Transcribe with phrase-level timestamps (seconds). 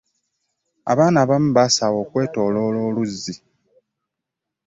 [0.91, 3.35] Abaana abamu basaawa okwetooloola oluzzi.